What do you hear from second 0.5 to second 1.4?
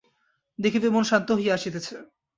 দেখিবে মন শান্ত